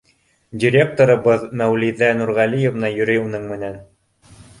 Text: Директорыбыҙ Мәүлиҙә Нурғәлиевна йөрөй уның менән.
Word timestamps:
Директорыбыҙ 0.61 1.43
Мәүлиҙә 1.61 2.09
Нурғәлиевна 2.21 2.91
йөрөй 2.95 3.21
уның 3.25 3.47
менән. 3.53 3.77